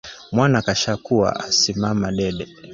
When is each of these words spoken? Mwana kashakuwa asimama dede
Mwana 0.31 0.61
kashakuwa 0.61 1.35
asimama 1.39 2.11
dede 2.17 2.45